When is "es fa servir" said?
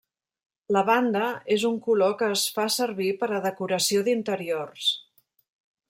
2.37-3.11